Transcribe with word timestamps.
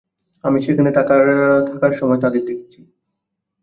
আমি 0.43 0.57
সেখানে 0.65 0.89
থাকার 1.69 1.93
সময় 1.99 2.19
তাদের 2.23 2.41
দেখেছি। 2.45 2.79